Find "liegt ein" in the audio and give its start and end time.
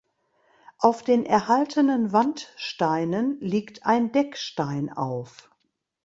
3.39-4.11